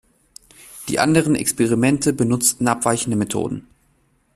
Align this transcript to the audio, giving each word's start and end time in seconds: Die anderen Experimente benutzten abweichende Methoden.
Die 0.89 0.97
anderen 0.97 1.35
Experimente 1.35 2.11
benutzten 2.11 2.67
abweichende 2.67 3.15
Methoden. 3.15 3.67